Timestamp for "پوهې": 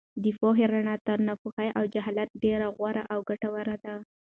0.39-0.65